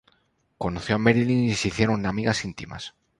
Conoció 0.57 0.95
a 0.95 0.97
Marilyn 0.97 1.43
y 1.43 1.53
se 1.53 1.67
hicieron 1.67 2.07
amigas 2.07 2.43
íntimas. 2.43 2.95